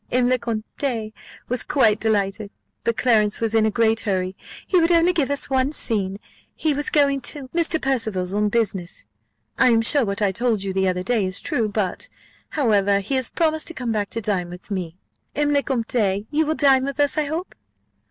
M. 0.11 0.29
le 0.29 0.39
Comte 0.39 1.13
was 1.47 1.61
quite 1.61 1.99
delighted; 1.99 2.49
but 2.83 2.97
Clarence 2.97 3.39
was 3.39 3.53
in 3.53 3.67
a 3.67 3.69
great 3.69 3.99
hurry, 3.99 4.35
he 4.65 4.79
would 4.79 4.91
only 4.91 5.13
give 5.13 5.29
us 5.29 5.47
one 5.47 5.71
scene, 5.71 6.17
he 6.55 6.73
was 6.73 6.89
going 6.89 7.21
to 7.21 7.49
Mr. 7.49 7.79
Percival's 7.79 8.33
on 8.33 8.49
business. 8.49 9.05
I 9.59 9.67
am 9.69 9.83
sure 9.83 10.03
what 10.03 10.19
I 10.23 10.31
told 10.31 10.63
you 10.63 10.73
the 10.73 10.87
other 10.87 11.03
day 11.03 11.23
is 11.23 11.39
true: 11.39 11.69
but, 11.69 12.09
however, 12.49 12.99
he 12.99 13.13
has 13.13 13.29
promised 13.29 13.67
to 13.67 13.75
come 13.75 13.91
back 13.91 14.09
to 14.09 14.21
dine 14.21 14.49
with 14.49 14.71
me 14.71 14.97
M. 15.35 15.51
le 15.53 15.61
Comte, 15.61 16.25
you 16.31 16.47
will 16.47 16.55
dine 16.55 16.83
with 16.83 16.99
us, 16.99 17.15
I 17.15 17.25
hope?" 17.25 17.53